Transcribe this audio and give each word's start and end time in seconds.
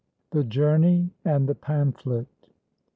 THE 0.31 0.43
JOURNEY 0.43 1.11
AND 1.25 1.47
THE 1.47 1.53
PAMPHLET. 1.53 2.25